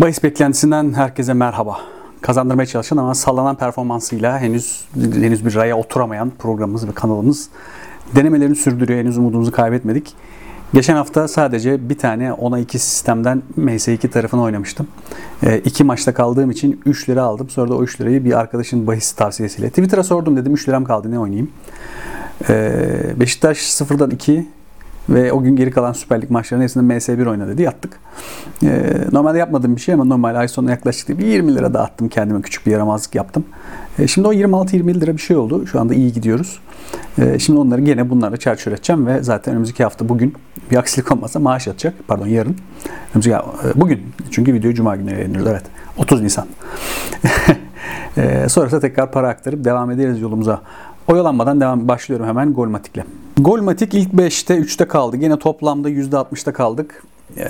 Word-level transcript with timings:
Bahis 0.00 0.22
beklentisinden 0.22 0.92
herkese 0.94 1.34
merhaba. 1.34 1.80
Kazandırmaya 2.20 2.66
çalışan 2.66 2.96
ama 2.96 3.14
sallanan 3.14 3.56
performansıyla 3.56 4.38
henüz 4.38 4.84
henüz 4.94 5.46
bir 5.46 5.54
raya 5.54 5.78
oturamayan 5.78 6.32
programımız 6.38 6.88
ve 6.88 6.92
kanalımız 6.92 7.48
denemelerini 8.16 8.56
sürdürüyor. 8.56 9.00
Henüz 9.00 9.18
umudumuzu 9.18 9.52
kaybetmedik. 9.52 10.14
Geçen 10.74 10.94
hafta 10.94 11.28
sadece 11.28 11.88
bir 11.88 11.98
tane 11.98 12.28
10'a 12.28 12.58
2 12.58 12.78
sistemden 12.78 13.42
MS2 13.58 14.08
tarafını 14.08 14.42
oynamıştım. 14.42 14.88
E, 15.42 15.58
iki 15.58 15.84
maçta 15.84 16.14
kaldığım 16.14 16.50
için 16.50 16.80
3 16.86 17.08
lira 17.08 17.22
aldım. 17.22 17.50
Sonra 17.50 17.70
da 17.70 17.74
o 17.74 17.82
3 17.82 18.00
lirayı 18.00 18.24
bir 18.24 18.38
arkadaşın 18.38 18.86
bahis 18.86 19.12
tavsiyesiyle. 19.12 19.68
Twitter'a 19.68 20.02
sordum 20.02 20.36
dedim 20.36 20.54
3 20.54 20.68
liram 20.68 20.84
kaldı 20.84 21.10
ne 21.10 21.18
oynayayım. 21.18 21.50
E, 22.48 22.72
Beşiktaş 23.20 23.58
0'dan 23.58 24.10
2, 24.10 24.46
ve 25.10 25.32
o 25.32 25.42
gün 25.42 25.56
geri 25.56 25.70
kalan 25.70 25.92
Süper 25.92 26.22
Lig 26.22 26.30
maçlarının 26.30 26.62
hepsinde 26.64 26.94
MS1 26.94 27.28
oyna 27.28 27.48
dedi. 27.48 27.62
Yattık. 27.62 28.00
Ee, 28.62 28.82
normalde 29.12 29.38
yapmadığım 29.38 29.76
bir 29.76 29.80
şey 29.80 29.94
ama 29.94 30.04
normal 30.04 30.36
ay 30.36 30.48
sonuna 30.48 30.70
yaklaştık 30.70 31.18
bir 31.18 31.26
20 31.26 31.54
lira 31.54 31.74
dağıttım 31.74 32.08
kendime. 32.08 32.42
Küçük 32.42 32.66
bir 32.66 32.72
yaramazlık 32.72 33.14
yaptım. 33.14 33.44
Ee, 33.98 34.06
şimdi 34.06 34.28
o 34.28 34.32
26-20 34.32 35.00
lira 35.00 35.12
bir 35.12 35.22
şey 35.22 35.36
oldu. 35.36 35.66
Şu 35.66 35.80
anda 35.80 35.94
iyi 35.94 36.12
gidiyoruz. 36.12 36.60
Ee, 37.18 37.38
şimdi 37.38 37.58
onları 37.58 37.80
gene 37.80 38.10
bunlarla 38.10 38.36
çarçur 38.36 38.72
edeceğim 38.72 39.06
ve 39.06 39.22
zaten 39.22 39.52
önümüzdeki 39.54 39.84
hafta 39.84 40.08
bugün 40.08 40.34
bir 40.70 40.76
aksilik 40.76 41.12
olmazsa 41.12 41.40
maaş 41.40 41.68
atacak. 41.68 41.94
Pardon 42.08 42.26
yarın. 42.26 42.56
Önümüzdeki, 43.14 43.36
e, 43.36 43.80
bugün. 43.80 44.02
Çünkü 44.30 44.54
videoyu 44.54 44.74
Cuma 44.74 44.96
günü 44.96 45.12
yayınlıyoruz. 45.12 45.50
Evet. 45.50 45.62
30 45.98 46.22
Nisan. 46.22 46.46
sonrasında 48.48 48.80
tekrar 48.80 49.12
para 49.12 49.28
aktarıp 49.28 49.64
devam 49.64 49.90
ederiz 49.90 50.20
yolumuza. 50.20 50.62
Oyalanmadan 51.08 51.60
devam 51.60 51.88
başlıyorum 51.88 52.26
hemen 52.26 52.52
Golmatik'le. 52.52 53.19
Golmatik 53.42 53.94
ilk 53.94 54.12
5'te 54.12 54.54
3'te 54.54 54.84
kaldı. 54.84 55.16
Yine 55.16 55.38
toplamda 55.38 55.90
%60'da 55.90 56.52
kaldık. 56.52 57.02
Ee, 57.36 57.44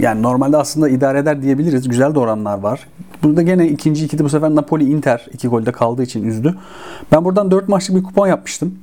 yani 0.00 0.22
normalde 0.22 0.56
aslında 0.56 0.88
idare 0.88 1.18
eder 1.18 1.42
diyebiliriz. 1.42 1.88
Güzel 1.88 2.14
de 2.14 2.18
oranlar 2.18 2.58
var. 2.58 2.88
Burada 3.22 3.42
gene 3.42 3.68
ikinci 3.68 4.04
ikide 4.04 4.24
bu 4.24 4.28
sefer 4.28 4.54
Napoli 4.54 4.90
Inter 4.90 5.26
2 5.32 5.48
golde 5.48 5.72
kaldığı 5.72 6.02
için 6.02 6.24
üzdü. 6.24 6.54
Ben 7.12 7.24
buradan 7.24 7.50
4 7.50 7.68
maçlık 7.68 7.96
bir 7.96 8.02
kupon 8.02 8.26
yapmıştım. 8.26 8.78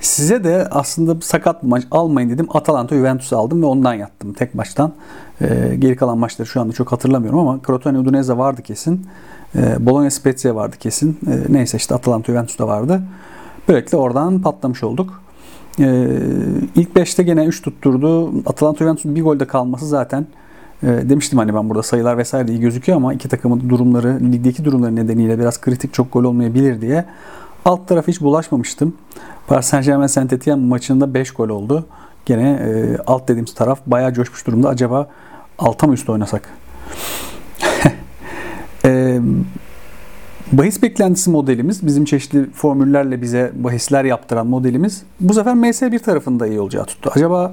Size 0.00 0.44
de 0.44 0.68
aslında 0.70 1.20
sakat 1.20 1.62
bir 1.62 1.68
maç 1.68 1.84
almayın 1.90 2.30
dedim. 2.30 2.46
Atalanta 2.50 2.96
Juventus'u 2.96 3.36
aldım 3.36 3.62
ve 3.62 3.66
ondan 3.66 3.94
yattım 3.94 4.32
tek 4.32 4.54
maçtan. 4.54 4.92
Ee, 5.40 5.76
geri 5.78 5.96
kalan 5.96 6.18
maçları 6.18 6.48
şu 6.48 6.60
anda 6.60 6.72
çok 6.72 6.92
hatırlamıyorum 6.92 7.38
ama 7.38 7.60
Crotone 7.66 7.98
Udinese 7.98 8.38
vardı 8.38 8.62
kesin. 8.62 9.06
Ee, 9.56 9.86
Bologna 9.86 10.10
Spezia 10.10 10.54
vardı 10.54 10.76
kesin. 10.80 11.18
Ee, 11.26 11.38
neyse 11.48 11.76
işte 11.76 11.94
Atalanta 11.94 12.32
Juventus'ta 12.32 12.68
vardı. 12.68 13.02
Böylelikle 13.68 13.96
oradan 13.96 14.42
patlamış 14.42 14.82
olduk. 14.82 15.23
Ee, 15.80 16.08
ilk 16.76 16.96
5'te 16.96 17.22
gene 17.22 17.44
3 17.44 17.62
tutturdu. 17.62 18.32
Atalanta 18.46 18.78
Juventus'un 18.78 19.14
bir 19.16 19.22
golde 19.22 19.46
kalması 19.46 19.86
zaten 19.86 20.26
e, 20.82 20.86
demiştim 20.86 21.38
hani 21.38 21.54
ben 21.54 21.68
burada 21.68 21.82
sayılar 21.82 22.18
vesaire 22.18 22.52
iyi 22.52 22.60
gözüküyor 22.60 22.96
ama 22.96 23.14
iki 23.14 23.28
takımın 23.28 23.70
durumları, 23.70 24.18
ligdeki 24.32 24.64
durumları 24.64 24.96
nedeniyle 24.96 25.38
biraz 25.38 25.60
kritik 25.60 25.94
çok 25.94 26.12
gol 26.12 26.24
olmayabilir 26.24 26.80
diye 26.80 27.04
alt 27.64 27.88
tarafı 27.88 28.10
hiç 28.10 28.20
bulaşmamıştım. 28.20 28.94
Paris 29.46 29.66
Saint 29.66 29.86
Germain 29.86 30.06
Saint 30.06 30.32
Etienne 30.32 30.66
maçında 30.66 31.14
5 31.14 31.30
gol 31.30 31.48
oldu. 31.48 31.86
Gene 32.26 32.50
e, 32.50 32.96
alt 33.06 33.28
dediğimiz 33.28 33.54
taraf 33.54 33.80
bayağı 33.86 34.12
coşmuş 34.12 34.46
durumda. 34.46 34.68
Acaba 34.68 35.08
alta 35.58 35.86
mı 35.86 35.94
üstte 35.94 36.12
oynasak? 36.12 36.48
e, 38.84 39.20
Bahis 40.58 40.82
beklentisi 40.82 41.30
modelimiz, 41.30 41.86
bizim 41.86 42.04
çeşitli 42.04 42.50
formüllerle 42.50 43.22
bize 43.22 43.52
bahisler 43.54 44.04
yaptıran 44.04 44.46
modelimiz 44.46 45.02
bu 45.20 45.34
sefer 45.34 45.52
MS1 45.52 45.98
tarafında 45.98 46.46
iyi 46.46 46.60
olacağı 46.60 46.84
tuttu. 46.84 47.10
Acaba 47.14 47.52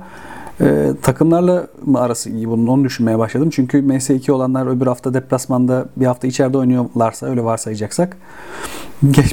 e, 0.62 0.88
takımlarla 1.02 1.68
mı 1.86 2.00
arası 2.00 2.30
iyi 2.30 2.50
bunun 2.50 2.68
onu 2.68 2.84
düşünmeye 2.84 3.20
başladım. 3.20 3.50
Çünkü 3.50 3.78
MS2 3.78 4.32
olanlar 4.32 4.68
öbür 4.68 4.88
hafta 4.88 5.14
deplasmanda 5.14 5.86
bir 5.98 6.06
hafta 6.06 6.28
içeride 6.28 6.58
oynuyorlarsa 6.58 7.28
öyle 7.28 7.44
varsayacaksak 7.44 8.18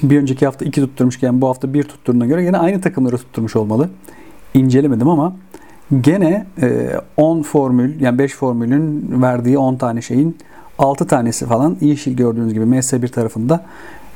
bir 0.03 0.21
önceki 0.21 0.47
hafta 0.47 0.65
2 0.65 0.81
tutturmuşken 0.81 1.41
bu 1.41 1.49
hafta 1.49 1.75
1 1.75 1.83
tutturduğuna 1.83 2.27
göre 2.27 2.45
yine 2.45 2.59
aynı 2.59 2.81
takımları 2.81 3.17
tutturmuş 3.17 3.57
olmalı. 3.57 3.89
İncelemedim 4.55 5.09
ama 5.09 5.37
gene 6.01 6.47
10 7.17 7.41
e, 7.41 7.43
formül 7.43 8.01
yani 8.01 8.19
5 8.19 8.35
formülün 8.35 9.23
verdiği 9.23 9.59
10 9.59 9.77
tane 9.77 10.03
şeyin 10.03 10.37
6 10.79 11.07
tanesi 11.07 11.47
falan 11.47 11.77
yeşil 11.81 12.17
gördüğünüz 12.17 12.55
gibi 12.55 12.65
MS1 12.65 13.09
tarafında 13.09 13.65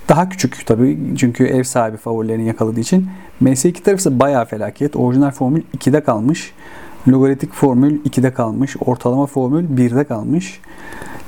daha 0.09 0.29
küçük 0.29 0.67
tabii 0.67 0.99
çünkü 1.17 1.45
ev 1.45 1.63
sahibi 1.63 1.97
favorilerini 1.97 2.47
yakaladığı 2.47 2.81
için. 2.81 3.09
MS2 3.43 3.83
tarafı 3.83 4.01
ise 4.01 4.21
bayağı 4.21 4.45
felaket. 4.45 4.97
Orijinal 4.97 5.31
formül 5.31 5.63
2'de 5.79 6.01
kalmış. 6.01 6.53
Logaritmik 7.09 7.53
formül 7.53 8.05
2'de 8.05 8.35
kalmış. 8.35 8.77
Ortalama 8.87 9.27
formül 9.27 9.65
1'de 9.65 10.05
kalmış. 10.05 10.61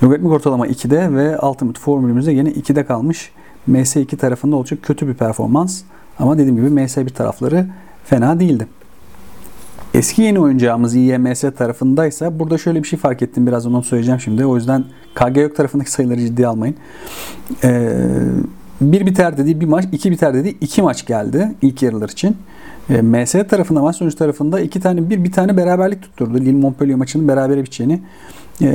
Logaritmik 0.03 0.33
ortalama 0.33 0.67
2'de 0.67 1.15
ve 1.15 1.39
Ultimate 1.39 1.81
formülümüzde 1.81 2.33
yine 2.33 2.49
2'de 2.49 2.87
kalmış. 2.87 3.31
MS2 3.69 4.17
tarafında 4.17 4.57
olacak 4.57 4.79
kötü 4.83 5.09
bir 5.09 5.15
performans. 5.15 5.83
Ama 6.19 6.39
dediğim 6.39 6.57
gibi 6.57 6.67
MS1 6.67 7.11
tarafları 7.11 7.67
fena 8.05 8.41
değildi. 8.41 8.67
Eski 9.95 10.23
yeni 10.23 10.41
oyuncağımız 10.41 10.97
IMS 10.97 11.41
tarafındaysa 11.41 12.39
burada 12.39 12.59
şöyle 12.59 12.83
bir 12.83 12.89
şey 12.89 12.99
fark 12.99 13.23
ettim. 13.23 13.47
Biraz 13.47 13.67
onu 13.67 13.83
söyleyeceğim 13.83 14.21
şimdi. 14.21 14.47
O 14.47 14.57
yüzden 14.57 14.85
KG 15.15 15.37
yok 15.37 15.57
tarafındaki 15.57 15.91
sayıları 15.91 16.21
ciddiye 16.21 16.47
almayın. 16.47 16.77
Ee, 17.65 17.93
bir 18.81 19.07
biter 19.07 19.37
dediği 19.37 19.61
bir 19.61 19.67
maç, 19.67 19.85
iki 19.93 20.11
biter 20.11 20.35
dediği 20.35 20.59
iki 20.61 20.83
maç 20.83 21.07
geldi 21.07 21.55
ilk 21.63 21.83
yarılar 21.83 22.09
için. 22.09 22.37
E, 22.91 23.03
MS 23.03 23.33
tarafında 23.33 23.83
maç 23.83 23.97
sonucu 23.97 24.17
tarafında 24.17 24.61
iki 24.61 24.81
tane 24.81 25.11
bir 25.11 25.25
bir 25.25 25.33
tane 25.33 25.57
beraberlik 25.57 26.03
tutturdu. 26.03 26.35
Lille 26.35 26.53
Montpellier 26.53 26.97
maçının 26.97 27.29
berabere 27.29 27.61
biteceğini 27.63 28.01
e, 28.63 28.69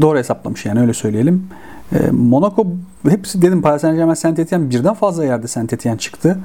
doğru 0.00 0.18
hesaplamış 0.18 0.66
yani 0.66 0.80
öyle 0.80 0.94
söyleyelim. 0.94 1.46
E, 1.92 2.10
Monaco 2.10 2.66
hepsi 3.08 3.42
dedim 3.42 3.62
Paris 3.62 3.82
Saint 3.82 3.96
Germain 3.96 4.14
Saint 4.14 4.38
Etienne 4.38 4.70
birden 4.70 4.94
fazla 4.94 5.24
yerde 5.24 5.46
Saint 5.46 5.72
Etienne 5.72 5.98
çıktı. 5.98 6.38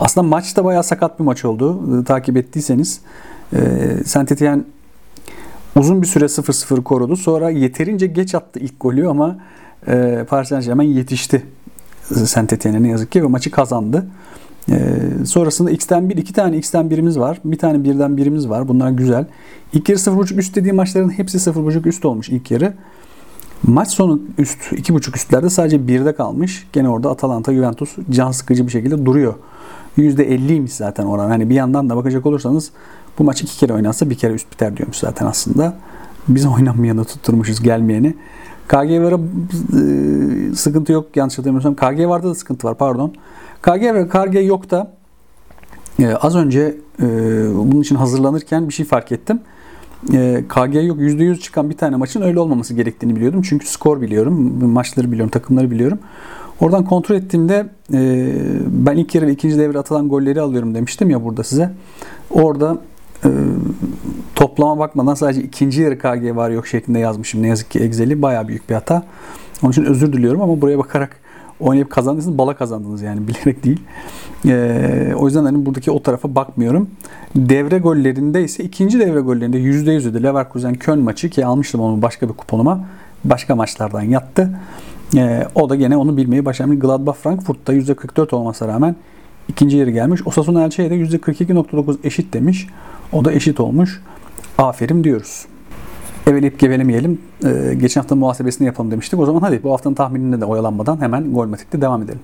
Aslında 0.00 0.26
maç 0.26 0.56
da 0.56 0.64
bayağı 0.64 0.84
sakat 0.84 1.18
bir 1.20 1.24
maç 1.24 1.44
oldu. 1.44 2.00
E, 2.00 2.04
takip 2.04 2.36
ettiyseniz. 2.36 3.00
E, 3.52 3.58
Saint 4.04 4.32
Etienne 4.32 4.62
uzun 5.76 6.02
bir 6.02 6.06
süre 6.06 6.24
0-0 6.24 6.82
korudu. 6.82 7.16
Sonra 7.16 7.50
yeterince 7.50 8.06
geç 8.06 8.34
attı 8.34 8.60
ilk 8.60 8.80
golü 8.80 9.08
ama 9.08 9.38
e, 9.86 10.24
Paris 10.28 10.48
Saint 10.48 10.64
Germain 10.64 10.88
yetişti 10.88 11.42
Saint 12.14 12.52
Etienne'e 12.52 12.82
ne 12.82 12.88
yazık 12.88 13.12
ki 13.12 13.22
ve 13.22 13.26
maçı 13.26 13.50
kazandı. 13.50 14.06
Ee, 14.70 14.76
sonrasında 15.26 15.70
X'ten 15.70 16.08
1, 16.10 16.16
iki 16.16 16.32
tane 16.32 16.56
X'ten 16.56 16.90
birimiz 16.90 17.18
var. 17.18 17.40
Bir 17.44 17.58
tane 17.58 17.84
birden 17.84 18.16
birimiz 18.16 18.48
var. 18.48 18.68
Bunlar 18.68 18.90
güzel. 18.90 19.26
İlk 19.72 19.88
yarı 19.88 19.98
0.5 19.98 20.38
üst 20.38 20.56
dediğim 20.56 20.76
maçların 20.76 21.10
hepsi 21.10 21.38
0.5 21.38 21.88
üst 21.88 22.04
olmuş 22.04 22.28
ilk 22.28 22.50
yarı. 22.50 22.74
Maç 23.62 23.88
sonu 23.88 24.20
üst, 24.38 24.72
2.5 24.72 25.16
üstlerde 25.16 25.50
sadece 25.50 25.76
1'de 25.76 26.14
kalmış. 26.14 26.68
Gene 26.72 26.88
orada 26.88 27.10
Atalanta, 27.10 27.54
Juventus 27.54 27.96
can 28.10 28.30
sıkıcı 28.30 28.66
bir 28.66 28.72
şekilde 28.72 29.06
duruyor. 29.06 29.34
%50'ymiş 29.98 30.68
zaten 30.68 31.06
oran. 31.06 31.28
Hani 31.28 31.50
bir 31.50 31.54
yandan 31.54 31.90
da 31.90 31.96
bakacak 31.96 32.26
olursanız 32.26 32.70
bu 33.18 33.24
maç 33.24 33.42
iki 33.42 33.58
kere 33.58 33.72
oynansa 33.72 34.10
bir 34.10 34.14
kere 34.14 34.32
üst 34.32 34.52
biter 34.52 34.76
diyormuş 34.76 34.96
zaten 34.96 35.26
aslında. 35.26 35.74
Biz 36.28 36.46
oynanmayanı 36.46 37.04
tutturmuşuz 37.04 37.62
gelmeyeni. 37.62 38.14
KG 38.68 38.74
var'a 38.74 39.18
e, 39.20 40.54
sıkıntı 40.54 40.92
yok 40.92 41.16
yanlış 41.16 41.38
hatırlamıyorsam. 41.38 41.74
KG 41.74 42.08
var'da 42.08 42.28
da 42.28 42.34
sıkıntı 42.34 42.66
var 42.66 42.78
pardon. 42.78 43.14
KG 43.62 43.82
ve 43.82 44.08
KG 44.08 44.46
yok 44.46 44.70
da 44.70 44.92
e, 45.98 46.14
az 46.14 46.36
önce 46.36 46.76
e, 47.02 47.06
bunun 47.54 47.80
için 47.80 47.96
hazırlanırken 47.96 48.68
bir 48.68 48.74
şey 48.74 48.86
fark 48.86 49.12
ettim. 49.12 49.40
E, 50.12 50.44
KG 50.48 50.74
yok 50.74 50.98
%100 50.98 51.38
çıkan 51.38 51.70
bir 51.70 51.76
tane 51.76 51.96
maçın 51.96 52.22
öyle 52.22 52.40
olmaması 52.40 52.74
gerektiğini 52.74 53.16
biliyordum. 53.16 53.42
Çünkü 53.42 53.66
skor 53.66 54.00
biliyorum, 54.00 54.64
maçları 54.64 55.12
biliyorum, 55.12 55.30
takımları 55.30 55.70
biliyorum. 55.70 55.98
Oradan 56.60 56.84
kontrol 56.84 57.16
ettiğimde 57.16 57.66
e, 57.92 58.32
ben 58.66 58.96
ilk 58.96 59.14
yarı 59.14 59.26
ve 59.26 59.32
ikinci 59.32 59.58
devre 59.58 59.78
atılan 59.78 60.08
golleri 60.08 60.40
alıyorum 60.40 60.74
demiştim 60.74 61.10
ya 61.10 61.24
burada 61.24 61.44
size. 61.44 61.70
Orada 62.30 62.78
e, 63.24 63.28
toplama 64.34 64.78
bakmadan 64.78 65.14
sadece 65.14 65.42
ikinci 65.42 65.82
yarı 65.82 65.98
KG 65.98 66.36
var 66.36 66.50
yok 66.50 66.66
şeklinde 66.66 66.98
yazmışım. 66.98 67.42
Ne 67.42 67.48
yazık 67.48 67.70
ki 67.70 67.78
Excel'i 67.78 68.22
bayağı 68.22 68.48
büyük 68.48 68.70
bir 68.70 68.74
hata. 68.74 69.02
Onun 69.62 69.72
için 69.72 69.84
özür 69.84 70.12
diliyorum 70.12 70.42
ama 70.42 70.60
buraya 70.60 70.78
bakarak 70.78 71.16
oynayıp 71.60 71.90
kazandıysanız 71.90 72.38
bala 72.38 72.56
kazandınız 72.56 73.02
yani 73.02 73.20
bilerek 73.28 73.64
değil. 73.64 73.80
Ee, 74.46 75.12
o 75.16 75.26
yüzden 75.26 75.44
hani 75.44 75.66
buradaki 75.66 75.90
o 75.90 76.02
tarafa 76.02 76.34
bakmıyorum. 76.34 76.90
Devre 77.36 77.78
gollerinde 77.78 78.44
ise 78.44 78.64
ikinci 78.64 79.00
devre 79.00 79.20
gollerinde 79.20 79.58
%100 79.58 80.08
ödü 80.08 80.22
Leverkusen 80.22 80.74
Köln 80.74 80.98
maçı 80.98 81.30
ki 81.30 81.46
almıştım 81.46 81.80
onu 81.80 82.02
başka 82.02 82.28
bir 82.28 82.34
kuponuma. 82.34 82.80
Başka 83.24 83.56
maçlardan 83.56 84.02
yattı. 84.02 84.58
Ee, 85.16 85.46
o 85.54 85.68
da 85.68 85.74
gene 85.74 85.96
onu 85.96 86.16
bilmeyi 86.16 86.44
başarmış. 86.44 86.78
Gladbach 86.78 87.16
Frankfurt'ta 87.16 87.74
%44 87.74 88.34
olmasına 88.34 88.68
rağmen 88.68 88.96
ikinci 89.50 89.76
yeri 89.76 89.92
gelmiş. 89.92 90.26
Osasuna 90.26 90.64
Elche'ye 90.64 90.90
de 90.90 90.94
%42.9 90.94 91.96
eşit 92.04 92.34
demiş. 92.34 92.66
O 93.12 93.24
da 93.24 93.32
eşit 93.32 93.60
olmuş. 93.60 94.02
Aferin 94.58 95.04
diyoruz. 95.04 95.46
Eveleyip 96.26 96.58
gevelemeyelim. 96.58 97.18
Ee, 97.44 97.74
geçen 97.80 98.00
hafta 98.00 98.14
muhasebesini 98.14 98.66
yapalım 98.66 98.90
demiştik. 98.90 99.20
O 99.20 99.26
zaman 99.26 99.40
hadi 99.40 99.62
bu 99.62 99.72
haftanın 99.72 99.94
tahminine 99.94 100.40
de 100.40 100.44
oyalanmadan 100.44 101.00
hemen 101.00 101.32
Golmatik'te 101.32 101.80
devam 101.80 102.02
edelim. 102.02 102.20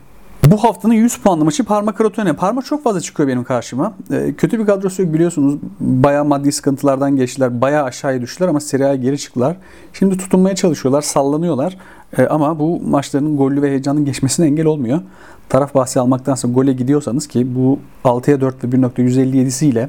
Bu 0.50 0.64
haftanın 0.64 0.94
100 0.94 1.19
puanlı 1.19 1.44
maçı 1.44 1.64
Parma 1.64 1.94
Crotone. 1.98 2.32
Parma 2.32 2.62
çok 2.62 2.84
fazla 2.84 3.00
çıkıyor 3.00 3.28
benim 3.28 3.44
karşıma. 3.44 3.94
E, 4.10 4.34
kötü 4.34 4.58
bir 4.58 4.66
kadrosu 4.66 5.02
yok 5.02 5.14
biliyorsunuz. 5.14 5.54
Bayağı 5.81 6.25
maddi 6.25 6.52
sıkıntılardan 6.52 7.16
geçtiler. 7.16 7.60
Bayağı 7.60 7.84
aşağıya 7.84 8.20
düştüler 8.20 8.48
ama 8.48 8.60
Serie 8.60 8.84
A'ya 8.84 8.94
geri 8.94 9.19
çıktılar. 9.19 9.56
Şimdi 9.93 10.16
tutunmaya 10.16 10.54
çalışıyorlar, 10.54 11.02
sallanıyorlar. 11.02 11.76
E, 12.19 12.26
ama 12.26 12.58
bu 12.58 12.81
maçların 12.81 13.37
gollü 13.37 13.62
ve 13.62 13.69
heyecanın 13.69 14.04
geçmesine 14.04 14.46
engel 14.46 14.66
olmuyor. 14.66 15.00
Taraf 15.48 15.75
bahsi 15.75 16.00
almaktansa 16.00 16.48
gole 16.48 16.72
gidiyorsanız 16.72 17.26
ki 17.26 17.54
bu 17.54 17.78
6'ya 18.04 18.40
4 18.40 18.64
ve 18.64 18.69
1.157'si 18.69 19.64
ile 19.66 19.88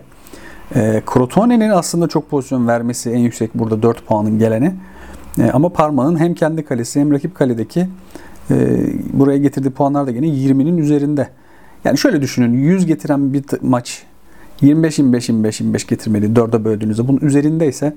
e, 0.75 1.01
Crotone'nin 1.13 1.69
aslında 1.69 2.07
çok 2.07 2.30
pozisyon 2.30 2.68
vermesi 2.68 3.12
en 3.12 3.19
yüksek 3.19 3.56
burada 3.56 3.81
4 3.81 4.06
puanın 4.06 4.39
geleni. 4.39 4.75
E, 5.39 5.51
ama 5.51 5.69
Parma'nın 5.69 6.19
hem 6.19 6.33
kendi 6.33 6.65
kalesi 6.65 7.00
hem 7.00 7.12
rakip 7.12 7.36
kaledeki 7.36 7.88
e, 8.51 8.88
buraya 9.13 9.38
getirdiği 9.38 9.69
puanlar 9.69 10.07
da 10.07 10.11
yine 10.11 10.27
20'nin 10.27 10.77
üzerinde. 10.77 11.29
Yani 11.83 11.97
şöyle 11.97 12.21
düşünün 12.21 12.53
100 12.53 12.85
getiren 12.85 13.33
bir 13.33 13.44
maç 13.61 14.03
25 14.61 14.99
25 14.99 15.29
25 15.29 15.59
25 15.59 15.88
getirmeli 15.88 16.25
4'e 16.25 16.65
böldüğünüzde 16.65 17.07
bunun 17.07 17.19
üzerindeyse 17.19 17.95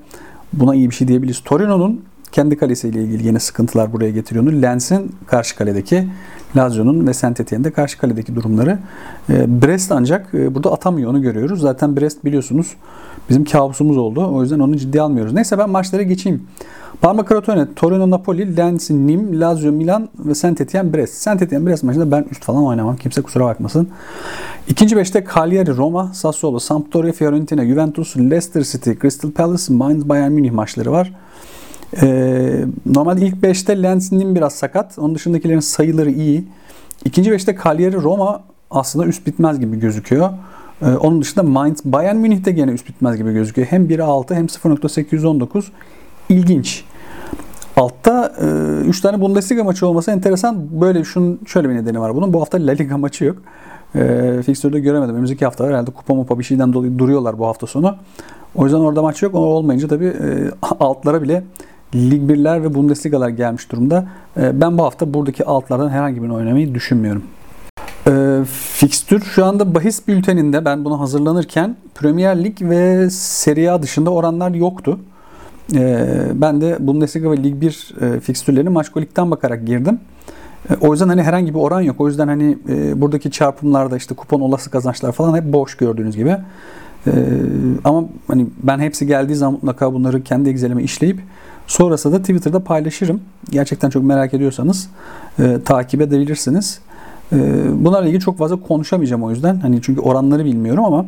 buna 0.52 0.74
iyi 0.74 0.90
bir 0.90 0.94
şey 0.94 1.08
diyebiliriz. 1.08 1.40
Torino'nun 1.44 2.04
kendi 2.32 2.56
kalesiyle 2.56 3.02
ilgili 3.02 3.26
yine 3.26 3.38
sıkıntılar 3.38 3.92
buraya 3.92 4.10
getiriyor. 4.10 4.52
Lens'in 4.52 5.12
karşı 5.26 5.56
kaledeki, 5.56 6.06
Lazio'nun 6.56 7.06
ve 7.06 7.14
Saint 7.14 7.40
Etienne'de 7.40 7.70
karşı 7.70 7.98
kaledeki 7.98 8.34
durumları. 8.34 8.78
E, 9.30 9.62
Brest 9.62 9.92
ancak 9.92 10.34
e, 10.34 10.54
burada 10.54 10.72
atamıyor 10.72 11.10
onu 11.10 11.22
görüyoruz. 11.22 11.60
Zaten 11.60 11.96
Brest 11.96 12.24
biliyorsunuz 12.24 12.74
bizim 13.28 13.44
kabusumuz 13.44 13.96
oldu. 13.96 14.30
O 14.34 14.42
yüzden 14.42 14.58
onu 14.58 14.76
ciddi 14.76 15.00
almıyoruz. 15.00 15.32
Neyse 15.32 15.58
ben 15.58 15.70
maçlara 15.70 16.02
geçeyim. 16.02 16.42
Parma 17.00 17.24
Crotone, 17.28 17.74
Torino 17.76 18.10
Napoli, 18.10 18.56
Lens, 18.56 18.90
Nim, 18.90 19.40
Lazio 19.40 19.72
Milan 19.72 20.08
ve 20.18 20.34
Saint 20.34 20.60
Etienne 20.60 20.94
Brest. 20.94 21.14
Saint 21.14 21.42
Etienne 21.42 21.66
Brest 21.66 21.82
maçında 21.82 22.10
ben 22.10 22.26
üst 22.30 22.44
falan 22.44 22.64
oynamam. 22.64 22.96
Kimse 22.96 23.22
kusura 23.22 23.44
bakmasın. 23.44 23.88
İkinci 24.68 24.96
beşte 24.96 25.24
Cagliari, 25.34 25.76
Roma, 25.76 26.10
Sassuolo, 26.14 26.58
Sampdoria, 26.58 27.12
Fiorentina, 27.12 27.64
Juventus, 27.64 28.16
Leicester 28.16 28.62
City, 28.62 28.90
Crystal 29.02 29.30
Palace, 29.30 29.72
Mainz, 29.72 30.08
Bayern 30.08 30.32
Münih 30.32 30.50
maçları 30.52 30.92
var. 30.92 31.12
Ee, 32.02 32.64
normalde 32.86 33.26
ilk 33.26 33.34
5'te 33.34 33.82
Lens 33.82 34.12
Nim 34.12 34.34
biraz 34.34 34.54
sakat. 34.54 34.98
Onun 34.98 35.14
dışındakilerin 35.14 35.60
sayıları 35.60 36.10
iyi. 36.10 36.44
İkinci 37.04 37.30
5'te 37.30 37.56
Cagliari, 37.64 37.96
Roma 37.96 38.42
aslında 38.70 39.06
üst 39.06 39.26
bitmez 39.26 39.60
gibi 39.60 39.80
gözüküyor. 39.80 40.30
Ee, 40.82 40.86
onun 40.86 41.22
dışında 41.22 41.42
Mainz, 41.42 41.84
Bayern 41.84 42.16
Münih 42.16 42.44
de 42.44 42.52
gene 42.52 42.70
üst 42.70 42.88
bitmez 42.88 43.16
gibi 43.16 43.32
gözüküyor. 43.32 43.68
Hem 43.68 43.86
1'e 43.86 44.02
6 44.02 44.34
hem 44.34 44.46
0.819 44.46 45.64
ilginç. 46.28 46.84
Altta 47.76 48.32
3 48.86 48.98
e, 48.98 49.02
tane 49.02 49.20
Bundesliga 49.20 49.64
maçı 49.64 49.86
olması 49.86 50.10
enteresan. 50.10 50.80
Böyle 50.80 51.04
şunun 51.04 51.40
şöyle 51.46 51.68
bir 51.68 51.74
nedeni 51.74 52.00
var 52.00 52.14
bunun. 52.14 52.32
Bu 52.32 52.40
hafta 52.40 52.58
La 52.58 52.72
Liga 52.72 52.98
maçı 52.98 53.24
yok. 53.24 53.36
E, 53.94 54.42
Fixture'da 54.46 54.78
göremedim. 54.78 55.14
Önümüzdeki 55.14 55.44
hafta 55.44 55.66
herhalde 55.66 55.90
kupa 55.90 56.14
mupa 56.14 56.38
bir 56.38 56.44
şeyden 56.44 56.72
dolayı 56.72 56.98
duruyorlar 56.98 57.38
bu 57.38 57.46
hafta 57.46 57.66
sonu. 57.66 57.96
O 58.54 58.64
yüzden 58.64 58.78
orada 58.78 59.02
maç 59.02 59.22
yok. 59.22 59.34
O 59.34 59.38
olmayınca 59.38 59.88
tabii 59.88 60.06
e, 60.06 60.50
altlara 60.80 61.22
bile 61.22 61.42
Lig 61.94 62.30
1'ler 62.30 62.62
ve 62.62 62.74
Bundesliga'lar 62.74 63.28
gelmiş 63.28 63.72
durumda. 63.72 64.06
E, 64.36 64.60
ben 64.60 64.78
bu 64.78 64.82
hafta 64.82 65.14
buradaki 65.14 65.44
altlardan 65.44 65.88
herhangi 65.88 66.22
birini 66.22 66.34
oynamayı 66.34 66.74
düşünmüyorum. 66.74 67.22
E, 68.06 68.40
fikstür 68.74 69.20
şu 69.20 69.44
anda 69.44 69.74
bahis 69.74 70.08
bülteninde 70.08 70.64
ben 70.64 70.84
bunu 70.84 71.00
hazırlanırken 71.00 71.76
Premier 71.94 72.44
Lig 72.44 72.62
ve 72.62 73.10
Serie 73.10 73.68
A 73.68 73.82
dışında 73.82 74.10
oranlar 74.10 74.50
yoktu. 74.50 75.00
E, 75.74 76.06
ben 76.34 76.60
de 76.60 76.76
Bundesliga 76.80 77.30
ve 77.30 77.36
Lig 77.36 77.60
1 77.60 77.94
e, 78.00 78.20
fikstürlerini 78.20 78.68
Maçkolik'ten 78.68 79.30
bakarak 79.30 79.66
girdim. 79.66 80.00
E, 80.70 80.74
o 80.80 80.92
yüzden 80.92 81.08
hani 81.08 81.22
herhangi 81.22 81.54
bir 81.54 81.58
oran 81.58 81.80
yok. 81.80 82.00
O 82.00 82.08
yüzden 82.08 82.28
hani 82.28 82.58
e, 82.68 83.00
buradaki 83.00 83.30
çarpımlarda 83.30 83.96
işte 83.96 84.14
kupon 84.14 84.40
olası 84.40 84.70
kazançlar 84.70 85.12
falan 85.12 85.36
hep 85.36 85.44
boş 85.44 85.76
gördüğünüz 85.76 86.16
gibi. 86.16 86.36
E, 87.06 87.12
ama 87.84 88.04
hani 88.28 88.46
ben 88.62 88.78
hepsi 88.78 89.06
geldiği 89.06 89.34
zaman 89.34 89.52
mutlaka 89.52 89.92
bunları 89.92 90.22
kendi 90.22 90.50
Excel'ime 90.50 90.82
işleyip 90.82 91.20
sonrasında 91.70 92.14
da 92.14 92.20
Twitter'da 92.20 92.64
paylaşırım. 92.64 93.20
Gerçekten 93.50 93.90
çok 93.90 94.02
merak 94.02 94.34
ediyorsanız 94.34 94.88
e, 95.38 95.58
takip 95.64 96.00
edebilirsiniz. 96.00 96.80
E, 97.32 97.36
bunlarla 97.84 98.06
ilgili 98.06 98.20
çok 98.20 98.38
fazla 98.38 98.56
konuşamayacağım 98.56 99.22
o 99.22 99.30
yüzden. 99.30 99.56
Hani 99.56 99.82
çünkü 99.82 100.00
oranları 100.00 100.44
bilmiyorum 100.44 100.84
ama 100.84 101.06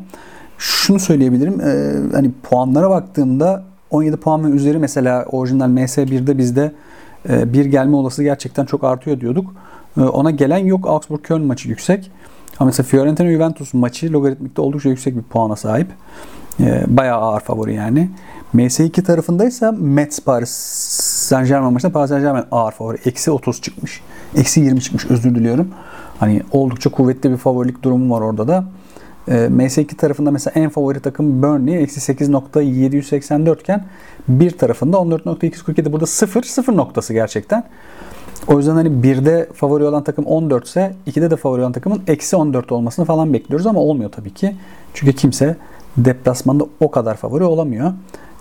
şunu 0.58 0.98
söyleyebilirim. 0.98 1.60
E, 1.60 1.94
hani 2.12 2.30
puanlara 2.42 2.90
baktığımda 2.90 3.64
17 3.90 4.16
puan 4.16 4.52
ve 4.52 4.56
üzeri 4.56 4.78
mesela 4.78 5.24
orijinal 5.24 5.70
MS1'de 5.70 6.38
bizde 6.38 6.72
e, 7.28 7.52
bir 7.52 7.64
gelme 7.64 7.96
olası 7.96 8.22
gerçekten 8.22 8.64
çok 8.64 8.84
artıyor 8.84 9.20
diyorduk. 9.20 9.54
E, 9.96 10.00
ona 10.00 10.30
gelen 10.30 10.58
yok. 10.58 10.86
Augsburg-Köln 10.86 11.42
maçı 11.42 11.68
yüksek. 11.68 12.10
Ama 12.58 12.66
mesela 12.66 12.86
Fiorentina-Juventus 12.86 13.76
maçı 13.76 14.12
logaritmikte 14.12 14.62
oldukça 14.62 14.88
yüksek 14.88 15.16
bir 15.16 15.22
puana 15.22 15.56
sahip. 15.56 15.88
E, 16.60 16.84
bayağı 16.88 17.20
ağır 17.20 17.40
favori 17.40 17.74
yani. 17.74 18.10
MS2 18.54 19.02
tarafındaysa 19.02 19.72
Metz 19.72 20.20
Paris 20.20 20.50
Saint 21.28 21.48
Germain 21.48 21.72
maçında 21.72 21.92
Paris 21.92 22.08
Saint 22.08 22.24
Germain 22.24 22.44
ağır 22.50 22.72
favori. 22.72 22.98
Eksi 23.04 23.30
30 23.30 23.62
çıkmış. 23.62 24.00
Eksi 24.36 24.60
20 24.60 24.80
çıkmış 24.80 25.06
özür 25.10 25.34
diliyorum. 25.34 25.68
Hani 26.18 26.42
oldukça 26.50 26.90
kuvvetli 26.90 27.30
bir 27.30 27.36
favorilik 27.36 27.82
durumu 27.82 28.14
var 28.14 28.20
orada 28.20 28.48
da. 28.48 28.64
E, 29.28 29.36
ee, 29.36 29.46
MS2 29.46 29.96
tarafında 29.96 30.30
mesela 30.30 30.52
en 30.54 30.70
favori 30.70 31.00
takım 31.00 31.42
Burnley 31.42 31.82
eksi 31.82 32.12
8.784 32.12 33.60
iken 33.60 33.84
bir 34.28 34.50
tarafında 34.50 34.96
14.247 34.96 35.92
burada 35.92 36.06
0 36.06 36.42
0 36.42 36.76
noktası 36.76 37.12
gerçekten. 37.12 37.64
O 38.48 38.58
yüzden 38.58 38.72
hani 38.72 38.88
1'de 38.88 39.48
favori 39.54 39.84
olan 39.84 40.04
takım 40.04 40.24
14 40.24 40.66
ise 40.66 40.94
2'de 41.06 41.30
de 41.30 41.36
favori 41.36 41.60
olan 41.60 41.72
takımın 41.72 42.02
eksi 42.06 42.36
14 42.36 42.72
olmasını 42.72 43.04
falan 43.04 43.32
bekliyoruz 43.32 43.66
ama 43.66 43.80
olmuyor 43.80 44.10
tabii 44.10 44.34
ki. 44.34 44.56
Çünkü 44.94 45.12
kimse 45.12 45.56
deplasmanda 45.96 46.66
o 46.80 46.90
kadar 46.90 47.16
favori 47.16 47.44
olamıyor. 47.44 47.92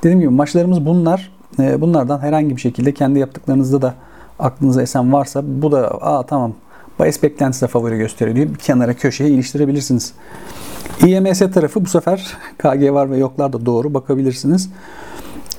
Dediğim 0.04 0.20
gibi 0.20 0.30
maçlarımız 0.30 0.86
bunlar. 0.86 1.32
Ee, 1.60 1.82
bunlardan 1.82 2.20
herhangi 2.20 2.56
bir 2.56 2.62
şekilde 2.62 2.94
kendi 2.94 3.20
yaptıklarınızda 3.20 3.82
da 3.82 3.94
aklınıza 4.40 4.82
esen 4.82 5.14
varsa 5.14 5.42
bu 5.46 5.72
da 5.72 5.88
aa 5.88 6.24
tamam 6.24 6.54
bahis 7.00 7.24
beklentisi 7.24 7.62
de 7.62 7.68
favori 7.68 7.98
gösteriyor 7.98 8.36
diye 8.36 8.50
bir 8.50 8.56
kenara 8.56 8.94
köşeye 8.94 9.30
iliştirebilirsiniz. 9.30 10.14
IMS 11.08 11.40
tarafı 11.40 11.86
bu 11.86 11.90
sefer 11.90 12.38
KG 12.58 12.92
var 12.92 13.12
ve 13.12 13.18
yoklar 13.18 13.54
da 13.54 13.66
doğru 13.66 13.94
bakabilirsiniz. 13.94 14.70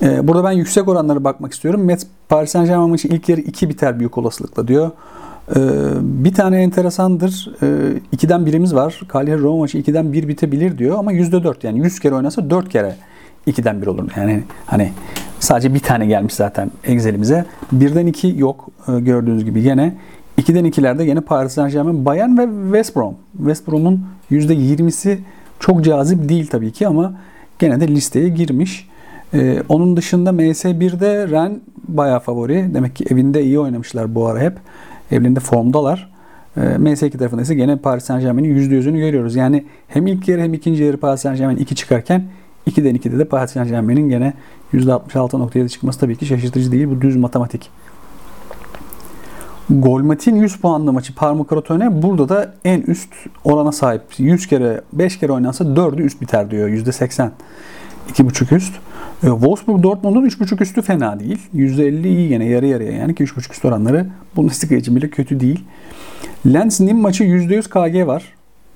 Ee, 0.01 0.27
burada 0.27 0.43
ben 0.43 0.51
yüksek 0.51 0.87
oranlara 0.87 1.23
bakmak 1.23 1.53
istiyorum. 1.53 1.83
Metz 1.83 2.07
Paris 2.29 2.51
Saint 2.51 2.67
Germain 2.67 2.89
maçı 2.89 3.07
ilk 3.07 3.29
yarı 3.29 3.41
2 3.41 3.69
biter 3.69 3.99
büyük 3.99 4.17
olasılıkla 4.17 4.67
diyor. 4.67 4.91
Ee, 5.55 5.59
bir 6.01 6.33
tane 6.33 6.63
enteresandır. 6.63 7.51
Ee, 7.61 7.65
2'den 8.15 8.45
birimiz 8.45 8.75
var. 8.75 9.01
Cagliari 9.13 9.41
Roma 9.41 9.57
maçı 9.57 9.77
2'den 9.77 10.13
1 10.13 10.27
bitebilir 10.27 10.77
diyor 10.77 10.99
ama 10.99 11.13
%4 11.13 11.55
yani 11.63 11.79
100 11.79 11.99
kere 11.99 12.15
oynasa 12.15 12.49
4 12.49 12.69
kere 12.69 12.95
2'den 13.47 13.81
1 13.81 13.87
olur. 13.87 14.11
Yani 14.17 14.43
hani 14.65 14.91
sadece 15.39 15.73
bir 15.73 15.79
tane 15.79 16.05
gelmiş 16.05 16.33
zaten 16.33 16.71
Excel'imize. 16.83 17.45
1'den 17.75 18.07
2 18.07 18.33
yok 18.37 18.69
e, 18.87 18.99
gördüğünüz 18.99 19.45
gibi 19.45 19.61
gene. 19.61 19.93
2'den 20.37 20.65
2'lerde 20.65 21.07
yine 21.07 21.21
Paris 21.21 21.53
Saint 21.53 21.71
Germain, 21.71 22.05
Bayern 22.05 22.37
ve 22.37 22.47
West 22.63 22.95
Brom. 22.95 23.15
West 23.37 23.67
Brom'un 23.67 24.05
%20'si 24.31 25.17
çok 25.59 25.83
cazip 25.83 26.29
değil 26.29 26.47
tabii 26.47 26.71
ki 26.71 26.87
ama 26.87 27.13
gene 27.59 27.79
de 27.79 27.87
listeye 27.87 28.29
girmiş. 28.29 28.89
Ee, 29.33 29.63
onun 29.69 29.97
dışında 29.97 30.29
MS1'de 30.29 31.29
Ren 31.29 31.61
bayağı 31.87 32.19
favori. 32.19 32.69
Demek 32.73 32.95
ki 32.95 33.05
evinde 33.09 33.43
iyi 33.43 33.59
oynamışlar 33.59 34.15
bu 34.15 34.27
ara 34.27 34.39
hep. 34.39 34.57
Evlerinde 35.11 35.39
formdalar. 35.39 36.13
Ee, 36.57 36.59
MS2 36.59 37.17
tarafında 37.17 37.41
ise 37.41 37.55
gene 37.55 37.75
Paris 37.75 38.03
Saint 38.03 38.21
Germain'in 38.21 38.57
%100'ünü 38.57 38.97
görüyoruz. 38.97 39.35
Yani 39.35 39.63
hem 39.87 40.07
ilk 40.07 40.27
yarı 40.27 40.41
hem 40.41 40.53
ikinci 40.53 40.83
yarı 40.83 40.97
Paris 40.97 41.21
Saint 41.21 41.37
Germain 41.37 41.57
2 41.57 41.75
çıkarken 41.75 42.23
2'den 42.67 42.95
2'de 42.95 43.19
de 43.19 43.25
Paris 43.25 43.51
Saint 43.51 43.69
Germain'in 43.69 44.09
gene 44.09 44.33
%66.7 44.73 45.69
çıkması 45.69 45.99
tabii 45.99 46.15
ki 46.15 46.25
şaşırtıcı 46.25 46.71
değil. 46.71 46.87
Bu 46.89 47.01
düz 47.01 47.15
matematik. 47.15 47.69
Golmatin 49.69 50.35
100 50.35 50.57
puanlı 50.57 50.93
maçı 50.93 51.15
Parma 51.15 51.45
Crotone 51.49 52.01
burada 52.01 52.29
da 52.29 52.53
en 52.65 52.81
üst 52.81 53.13
orana 53.43 53.71
sahip. 53.71 54.01
100 54.17 54.47
kere 54.47 54.81
5 54.93 55.19
kere 55.19 55.31
oynansa 55.31 55.63
4'ü 55.63 56.01
üst 56.01 56.21
biter 56.21 56.51
diyor. 56.51 56.69
%80. 56.69 57.29
2.5 58.09 58.55
üst. 58.55 58.73
E, 59.23 59.27
Wolfsburg 59.27 59.83
Dortmund'un 59.83 60.25
3.5 60.25 60.61
üstü 60.63 60.81
fena 60.81 61.19
değil. 61.19 61.39
%50 61.55 62.07
iyi 62.07 62.31
yine 62.31 62.45
yarı 62.45 62.65
yarıya 62.65 62.91
yani 62.91 63.15
ki 63.15 63.23
3.5 63.23 63.51
üst 63.51 63.65
oranları 63.65 64.07
Bundesliga 64.35 64.75
için 64.75 64.95
bile 64.95 65.09
kötü 65.09 65.39
değil. 65.39 65.63
Lens 66.45 66.79
maçı 66.79 67.23
%100 67.23 67.63
KG 67.63 68.07
var. 68.07 68.23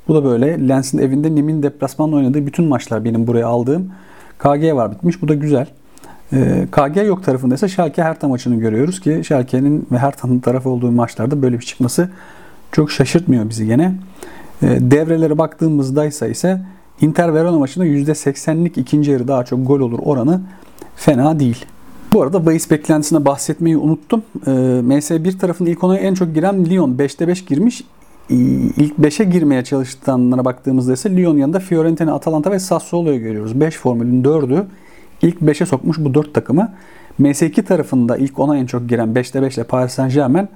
Bu 0.08 0.16
da 0.16 0.24
böyle. 0.24 0.68
Lens'in 0.68 0.98
evinde 0.98 1.36
Nim'in 1.36 1.64
deplasmanla 1.64 2.16
oynadığı 2.16 2.48
bütün 2.48 2.66
maçlar 2.66 3.06
benim 3.06 3.28
buraya 3.28 3.48
aldığım 3.48 3.92
KG 4.40 4.74
var 4.74 4.92
bitmiş. 4.92 5.22
Bu 5.22 5.28
da 5.28 5.34
güzel. 5.34 5.68
E, 6.34 6.40
ee, 6.40 6.68
KG 6.72 7.08
yok 7.08 7.24
tarafında 7.24 7.56
ise 7.56 7.68
Schalke 7.68 8.04
Hertha 8.04 8.28
maçını 8.28 8.56
görüyoruz 8.56 9.00
ki 9.00 9.22
Schalke'nin 9.28 9.88
ve 9.92 9.98
Hertha'nın 9.98 10.40
tarafı 10.40 10.70
olduğu 10.70 10.92
maçlarda 10.92 11.42
böyle 11.42 11.60
bir 11.60 11.66
çıkması 11.66 12.10
çok 12.72 12.92
şaşırtmıyor 12.92 13.50
bizi 13.50 13.66
gene. 13.66 13.94
E, 14.62 14.68
devrelere 14.82 15.38
baktığımızda 15.38 16.06
ise 16.06 16.30
ise 16.30 16.62
Inter 17.02 17.34
Verona 17.34 17.60
maçında 17.60 17.86
%80'lik 17.86 18.78
ikinci 18.78 19.12
yarı 19.12 19.28
daha 19.28 19.46
çok 19.46 19.68
gol 19.68 19.80
olur 19.80 20.00
oranı 20.04 20.42
fena 20.96 21.40
değil. 21.40 21.66
Bu 22.14 22.22
arada 22.22 22.46
bahis 22.46 22.72
beklentisine 22.72 23.26
bahsetmeyi 23.26 23.78
unuttum. 23.78 24.24
E, 24.48 24.52
MS1 24.82 25.38
tarafının 25.38 25.70
ilk 25.70 25.84
onaya 25.84 26.02
en 26.02 26.14
çok 26.14 26.36
giren 26.36 26.66
Lyon 26.66 26.98
5'te 26.98 27.28
5 27.28 27.46
girmiş. 27.46 27.84
İlk 28.30 28.94
5'e 29.00 29.26
girmeye 29.26 29.64
çalıştıklarına 29.64 30.46
baktığımızda 30.46 30.94
ise 30.94 31.16
Lyon 31.16 31.38
yanında 31.38 31.60
Fiorentina, 31.60 32.14
Atalanta 32.14 32.52
ve 32.52 32.60
Sassuolo'yu 32.60 33.20
görüyoruz. 33.20 33.60
5 33.60 33.78
formülün 33.78 34.24
4'ü 34.24 34.66
ilk 35.22 35.42
5'e 35.42 35.66
sokmuş 35.66 35.98
bu 36.00 36.14
4 36.14 36.34
takımı. 36.34 36.74
MS2 37.20 37.64
tarafında 37.64 38.18
ilk 38.18 38.34
10'a 38.34 38.58
en 38.58 38.66
çok 38.66 38.90
giren 38.90 39.10
5'te 39.10 39.42
5 39.42 39.56
ile 39.56 39.64
Paris 39.64 39.92
Saint 39.92 40.14
Germain 40.14 40.48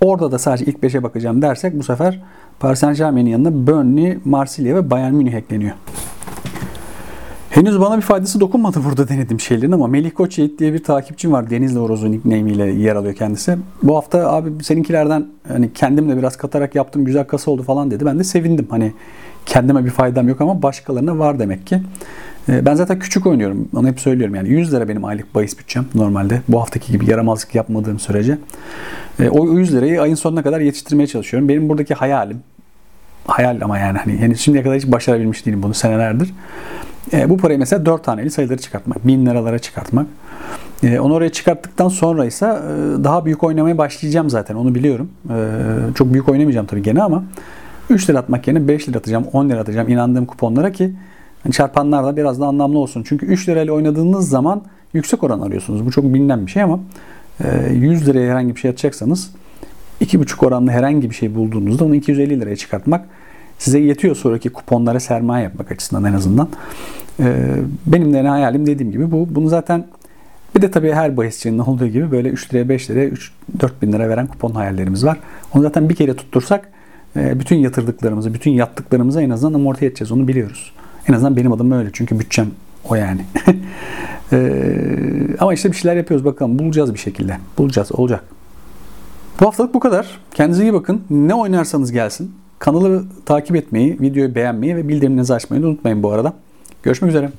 orada 0.00 0.32
da 0.32 0.38
sadece 0.38 0.64
ilk 0.64 0.76
5'e 0.76 1.02
bakacağım 1.02 1.42
dersek 1.42 1.78
bu 1.78 1.82
sefer 1.82 2.20
Paris 2.60 2.78
Saint 2.78 2.98
Germain'in 2.98 3.30
yanına 3.30 3.66
Burnley, 3.66 4.18
Marsilya 4.24 4.76
ve 4.76 4.90
Bayern 4.90 5.14
Münih 5.14 5.32
ekleniyor. 5.32 5.72
Henüz 7.58 7.80
bana 7.80 7.96
bir 7.96 8.02
faydası 8.02 8.40
dokunmadı 8.40 8.84
burada 8.84 9.08
denedim 9.08 9.40
şeylerin 9.40 9.72
ama 9.72 9.86
Melih 9.86 10.10
Koç 10.10 10.38
Yiğit 10.38 10.58
diye 10.58 10.72
bir 10.72 10.84
takipçim 10.84 11.32
var. 11.32 11.50
Denizli 11.50 11.78
Oroz'un 11.78 12.12
nickname 12.12 12.50
ile 12.50 12.66
yer 12.66 12.96
alıyor 12.96 13.14
kendisi. 13.14 13.58
Bu 13.82 13.96
hafta 13.96 14.32
abi 14.32 14.64
seninkilerden 14.64 15.26
hani 15.48 15.72
kendimle 15.72 16.16
biraz 16.16 16.36
katarak 16.36 16.74
yaptım 16.74 17.04
güzel 17.04 17.24
kasa 17.24 17.50
oldu 17.50 17.62
falan 17.62 17.90
dedi. 17.90 18.06
Ben 18.06 18.18
de 18.18 18.24
sevindim. 18.24 18.66
Hani 18.70 18.92
kendime 19.46 19.84
bir 19.84 19.90
faydam 19.90 20.28
yok 20.28 20.40
ama 20.40 20.62
başkalarına 20.62 21.18
var 21.18 21.38
demek 21.38 21.66
ki. 21.66 21.82
Ee, 22.48 22.66
ben 22.66 22.74
zaten 22.74 22.98
küçük 22.98 23.26
oynuyorum. 23.26 23.68
Onu 23.74 23.88
hep 23.88 24.00
söylüyorum. 24.00 24.34
Yani 24.34 24.48
100 24.48 24.72
lira 24.72 24.88
benim 24.88 25.04
aylık 25.04 25.34
bahis 25.34 25.58
bütçem 25.58 25.84
normalde. 25.94 26.42
Bu 26.48 26.60
haftaki 26.60 26.92
gibi 26.92 27.10
yaramazlık 27.10 27.54
yapmadığım 27.54 27.98
sürece. 27.98 28.38
Ee, 29.20 29.28
o 29.28 29.58
100 29.58 29.74
lirayı 29.74 30.02
ayın 30.02 30.14
sonuna 30.14 30.42
kadar 30.42 30.60
yetiştirmeye 30.60 31.06
çalışıyorum. 31.06 31.48
Benim 31.48 31.68
buradaki 31.68 31.94
hayalim 31.94 32.42
hayal 33.28 33.60
ama 33.62 33.78
yani 33.78 33.98
hani 33.98 34.38
şimdiye 34.38 34.64
kadar 34.64 34.76
hiç 34.76 34.86
başarabilmiş 34.86 35.46
değilim 35.46 35.62
bunu 35.62 35.74
senelerdir. 35.74 36.34
E, 37.12 37.30
bu 37.30 37.36
parayı 37.36 37.58
mesela 37.58 37.86
4 37.86 38.04
taneli 38.04 38.30
sayıları 38.30 38.58
çıkartmak, 38.58 39.06
1000 39.06 39.26
liralara 39.26 39.58
çıkartmak. 39.58 40.06
E, 40.82 41.00
onu 41.00 41.14
oraya 41.14 41.32
çıkarttıktan 41.32 41.88
sonra 41.88 42.24
ise 42.24 42.46
e, 42.46 43.04
daha 43.04 43.24
büyük 43.24 43.44
oynamaya 43.44 43.78
başlayacağım 43.78 44.30
zaten 44.30 44.54
onu 44.54 44.74
biliyorum. 44.74 45.10
E, 45.30 45.36
çok 45.94 46.12
büyük 46.12 46.28
oynamayacağım 46.28 46.66
tabii 46.66 46.82
gene 46.82 47.02
ama 47.02 47.24
3 47.90 48.10
lira 48.10 48.18
atmak 48.18 48.48
yerine 48.48 48.68
5 48.68 48.88
lira 48.88 48.98
atacağım, 48.98 49.24
10 49.32 49.48
lira 49.48 49.60
atacağım 49.60 49.88
inandığım 49.88 50.26
kuponlara 50.26 50.72
ki 50.72 50.92
yani 51.44 51.52
çarpanlar 51.52 52.04
da 52.04 52.16
biraz 52.16 52.40
da 52.40 52.46
anlamlı 52.46 52.78
olsun. 52.78 53.04
Çünkü 53.08 53.26
3 53.26 53.48
lirayla 53.48 53.72
oynadığınız 53.72 54.28
zaman 54.28 54.62
yüksek 54.92 55.22
oran 55.22 55.40
arıyorsunuz. 55.40 55.86
Bu 55.86 55.90
çok 55.90 56.04
bilinen 56.04 56.46
bir 56.46 56.50
şey 56.50 56.62
ama 56.62 56.80
e, 57.44 57.72
100 57.72 58.08
liraya 58.08 58.30
herhangi 58.30 58.54
bir 58.54 58.60
şey 58.60 58.70
atacaksanız 58.70 59.30
2,5 60.00 60.46
oranlı 60.46 60.70
herhangi 60.70 61.10
bir 61.10 61.14
şey 61.14 61.34
bulduğunuzda 61.34 61.84
onu 61.84 61.94
250 61.94 62.40
liraya 62.40 62.56
çıkartmak 62.56 63.04
size 63.58 63.78
yetiyor 63.78 64.16
sonraki 64.16 64.50
kuponlara 64.50 65.00
sermaye 65.00 65.44
yapmak 65.44 65.72
açısından 65.72 66.04
en 66.04 66.12
azından. 66.12 66.48
Ee, 67.20 67.54
benim 67.86 68.12
de 68.12 68.22
hayalim 68.22 68.66
dediğim 68.66 68.92
gibi 68.92 69.10
bu. 69.10 69.28
Bunu 69.30 69.48
zaten 69.48 69.84
bir 70.56 70.62
de 70.62 70.70
tabii 70.70 70.92
her 70.92 71.16
bahisçinin 71.16 71.58
olduğu 71.58 71.86
gibi 71.86 72.10
böyle 72.10 72.28
3 72.28 72.50
liraya 72.50 72.68
5 72.68 72.90
liraya 72.90 73.08
3 73.08 73.32
4 73.60 73.82
bin 73.82 73.92
lira 73.92 74.08
veren 74.08 74.26
kupon 74.26 74.50
hayallerimiz 74.50 75.04
var. 75.04 75.18
Onu 75.54 75.62
zaten 75.62 75.88
bir 75.88 75.94
kere 75.94 76.16
tuttursak 76.16 76.68
e, 77.16 77.40
bütün 77.40 77.56
yatırdıklarımızı, 77.56 78.34
bütün 78.34 78.50
yattıklarımızı 78.50 79.22
en 79.22 79.30
azından 79.30 79.54
amorti 79.54 79.86
edeceğiz. 79.86 80.12
Onu 80.12 80.28
biliyoruz. 80.28 80.72
En 81.08 81.12
azından 81.12 81.36
benim 81.36 81.52
adım 81.52 81.72
öyle. 81.72 81.90
Çünkü 81.92 82.18
bütçem 82.18 82.50
o 82.88 82.94
yani. 82.94 83.20
ee, 84.32 85.36
ama 85.38 85.54
işte 85.54 85.70
bir 85.72 85.76
şeyler 85.76 85.96
yapıyoruz 85.96 86.24
bakalım. 86.24 86.58
Bulacağız 86.58 86.94
bir 86.94 86.98
şekilde. 86.98 87.38
Bulacağız. 87.58 87.92
Olacak. 87.92 88.24
Bu 89.40 89.46
haftalık 89.46 89.74
bu 89.74 89.80
kadar. 89.80 90.20
Kendinize 90.34 90.62
iyi 90.62 90.72
bakın. 90.72 91.02
Ne 91.10 91.34
oynarsanız 91.34 91.92
gelsin. 91.92 92.32
Kanalı 92.58 93.04
takip 93.26 93.56
etmeyi, 93.56 94.00
videoyu 94.00 94.34
beğenmeyi 94.34 94.76
ve 94.76 94.88
bildirimlerinizi 94.88 95.34
açmayı 95.34 95.66
unutmayın 95.66 96.02
bu 96.02 96.12
arada. 96.12 96.32
Görüşmek 96.82 97.08
üzere. 97.08 97.30